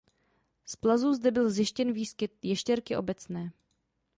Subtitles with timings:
[0.65, 3.51] Z plazů zde byl zjištěn výskyt ještěrky obecné.